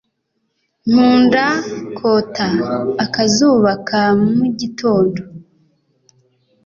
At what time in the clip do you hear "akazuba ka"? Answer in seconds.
3.03-4.03